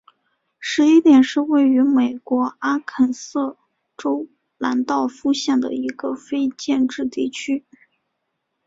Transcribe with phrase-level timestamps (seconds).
[0.57, 3.55] 十一点是位于美国阿肯色
[3.95, 4.27] 州
[4.57, 7.63] 兰道夫县的一个非建制地区。